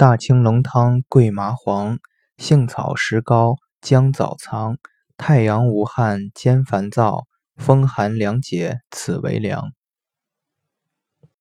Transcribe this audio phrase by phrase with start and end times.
[0.00, 1.98] 大青龙汤，桂麻黄，
[2.38, 4.78] 杏草石膏，姜枣藏。
[5.18, 7.24] 太阳无汗兼烦躁，
[7.56, 9.72] 风寒凉解，此为凉。